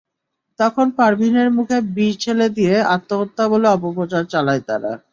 [0.59, 4.91] তখন পারভীনের মুখে বিষ ঢেলে দিয়ে আত্মহত্যা বলে অপপ্রচার চালায় তারা।